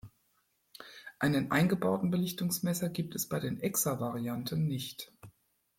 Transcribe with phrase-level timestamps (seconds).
[1.19, 5.11] Einen eingebauten Belichtungsmesser gibt es bei den Exa-Varianten nicht.